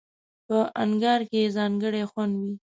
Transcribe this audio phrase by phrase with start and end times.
[0.47, 2.53] په انگار کې یې ځانګړی خوند وي.